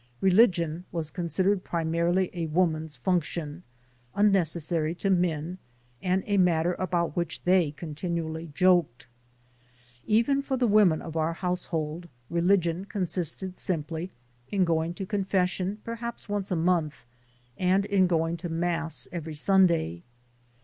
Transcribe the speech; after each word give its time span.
Religion 0.19 0.83
was 0.91 1.11
considered 1.11 1.63
primarily 1.63 2.31
a 2.33 2.47
woman's 2.47 2.97
function, 2.97 3.61
un 4.15 4.31
necessary 4.31 4.95
to 4.95 5.11
men, 5.11 5.59
and 6.01 6.23
a 6.25 6.37
matter 6.37 6.73
about 6.79 7.15
which 7.15 7.43
they 7.43 7.69
continually 7.69 8.47
joked. 8.55 9.07
Even 10.07 10.41
for 10.41 10.57
the 10.57 10.65
women 10.65 11.03
of 11.03 11.15
our 11.15 11.33
household, 11.33 12.09
religion 12.31 12.83
consisted 12.83 13.59
simply 13.59 14.09
in 14.47 14.65
going 14.65 14.91
to 14.95 15.05
con 15.05 15.23
fession 15.23 15.77
perhaps 15.83 16.27
once 16.27 16.49
a 16.49 16.55
month 16.55 17.05
and 17.55 17.85
in 17.85 18.07
going 18.07 18.35
to 18.35 18.49
mass 18.49 19.07
every 19.11 19.35
Sunday. 19.35 20.01